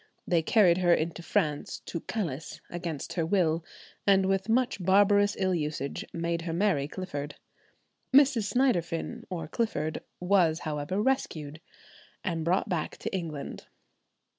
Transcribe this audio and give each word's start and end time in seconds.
They 0.25 0.41
carried 0.41 0.79
her 0.79 0.95
into 0.95 1.21
France 1.21 1.81
to 1.85 1.99
"Calice" 1.99 2.59
against 2.71 3.13
her 3.13 3.23
will, 3.23 3.63
and 4.07 4.25
with 4.25 4.49
much 4.49 4.83
barbarous 4.83 5.35
ill 5.37 5.53
usage 5.53 6.03
made 6.11 6.41
her 6.41 6.53
marry 6.53 6.87
Clifford. 6.87 7.35
Mrs. 8.11 8.51
Synderfin 8.51 9.25
or 9.29 9.47
Clifford 9.47 10.01
was, 10.19 10.61
however, 10.61 10.99
rescued, 10.99 11.61
and 12.23 12.43
brought 12.43 12.67
back 12.67 12.97
to 12.97 13.15
England. 13.15 13.67